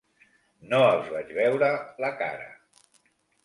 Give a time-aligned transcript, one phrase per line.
[0.71, 1.69] No els vaig veure
[2.07, 2.51] la cara.